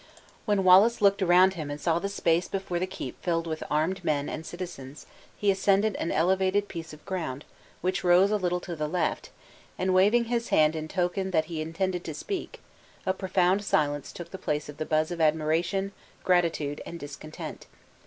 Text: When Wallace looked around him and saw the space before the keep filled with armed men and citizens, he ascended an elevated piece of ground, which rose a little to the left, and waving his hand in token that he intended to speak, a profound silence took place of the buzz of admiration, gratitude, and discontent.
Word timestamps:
When 0.45 0.63
Wallace 0.63 0.99
looked 0.99 1.21
around 1.21 1.53
him 1.53 1.69
and 1.69 1.79
saw 1.79 1.99
the 1.99 2.09
space 2.09 2.47
before 2.47 2.79
the 2.79 2.87
keep 2.87 3.21
filled 3.23 3.45
with 3.45 3.61
armed 3.69 4.03
men 4.03 4.29
and 4.29 4.43
citizens, 4.43 5.05
he 5.37 5.51
ascended 5.51 5.95
an 5.97 6.11
elevated 6.11 6.67
piece 6.67 6.91
of 6.91 7.05
ground, 7.05 7.45
which 7.81 8.03
rose 8.03 8.31
a 8.31 8.37
little 8.37 8.59
to 8.61 8.75
the 8.75 8.87
left, 8.87 9.29
and 9.77 9.93
waving 9.93 10.25
his 10.25 10.47
hand 10.49 10.75
in 10.75 10.87
token 10.87 11.29
that 11.29 11.45
he 11.45 11.61
intended 11.61 12.03
to 12.05 12.15
speak, 12.15 12.61
a 13.05 13.13
profound 13.13 13.63
silence 13.63 14.11
took 14.11 14.31
place 14.41 14.67
of 14.69 14.77
the 14.77 14.87
buzz 14.87 15.11
of 15.11 15.21
admiration, 15.21 15.91
gratitude, 16.23 16.81
and 16.83 16.99
discontent. 16.99 17.67